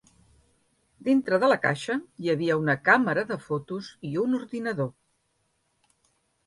[1.07, 4.93] Dintre de la caixa hi havia una càmera de fotos i un ordinador.